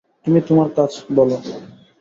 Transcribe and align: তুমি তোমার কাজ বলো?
তুমি 0.25 0.39
তোমার 0.47 0.67
কাজ 0.77 0.91
বলো? 1.15 1.37